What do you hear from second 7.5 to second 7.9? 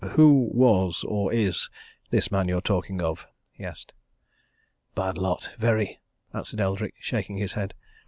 head.